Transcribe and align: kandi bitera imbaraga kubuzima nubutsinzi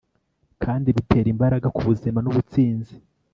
kandi 0.63 0.87
bitera 0.97 1.27
imbaraga 1.33 1.67
kubuzima 1.75 2.17
nubutsinzi 2.21 2.93